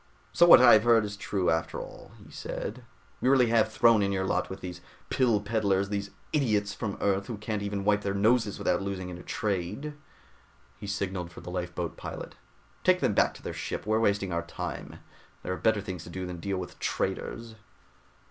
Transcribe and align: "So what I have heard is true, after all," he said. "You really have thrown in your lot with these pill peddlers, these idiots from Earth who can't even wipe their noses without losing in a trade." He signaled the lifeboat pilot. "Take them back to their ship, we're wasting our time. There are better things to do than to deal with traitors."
"So 0.33 0.47
what 0.47 0.59
I 0.61 0.73
have 0.73 0.83
heard 0.83 1.05
is 1.05 1.15
true, 1.15 1.51
after 1.51 1.79
all," 1.79 2.11
he 2.25 2.31
said. 2.31 2.83
"You 3.21 3.29
really 3.29 3.49
have 3.49 3.71
thrown 3.71 4.01
in 4.01 4.11
your 4.11 4.25
lot 4.25 4.49
with 4.49 4.59
these 4.61 4.81
pill 5.11 5.39
peddlers, 5.39 5.89
these 5.89 6.09
idiots 6.33 6.73
from 6.73 6.97
Earth 6.99 7.27
who 7.27 7.37
can't 7.37 7.61
even 7.61 7.85
wipe 7.85 8.01
their 8.01 8.15
noses 8.15 8.57
without 8.57 8.81
losing 8.81 9.09
in 9.09 9.19
a 9.19 9.21
trade." 9.21 9.93
He 10.79 10.87
signaled 10.87 11.29
the 11.29 11.51
lifeboat 11.51 11.97
pilot. 11.97 12.33
"Take 12.83 12.99
them 12.99 13.13
back 13.13 13.35
to 13.35 13.43
their 13.43 13.53
ship, 13.53 13.85
we're 13.85 13.99
wasting 13.99 14.31
our 14.33 14.41
time. 14.41 15.01
There 15.43 15.53
are 15.53 15.57
better 15.57 15.81
things 15.81 16.03
to 16.05 16.09
do 16.09 16.25
than 16.25 16.37
to 16.37 16.41
deal 16.41 16.57
with 16.57 16.79
traitors." 16.79 17.53